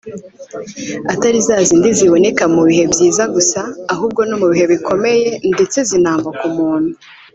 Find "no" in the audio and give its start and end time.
4.29-4.35